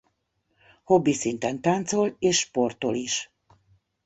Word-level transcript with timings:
Hobbi 0.83 1.13
szinten 1.13 1.61
táncol 1.61 2.15
és 2.19 2.37
sportol 2.37 2.95
is. 2.95 3.31